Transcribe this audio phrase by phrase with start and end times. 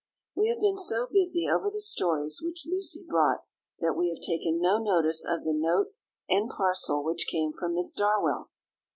[0.33, 3.43] We have been so busy over the stories which Lucy brought,
[3.81, 5.93] that we have taken no notice of the note
[6.27, 8.49] and parcel which came from Miss Darwell.